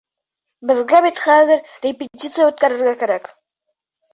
[0.69, 3.31] Беҙгә бит хәҙер репетиция үткәрергә кәрәк.